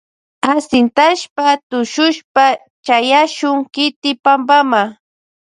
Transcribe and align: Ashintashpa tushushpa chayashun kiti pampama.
Ashintashpa 0.51 1.45
tushushpa 1.69 2.43
chayashun 2.85 3.57
kiti 3.73 4.09
pampama. 4.23 4.81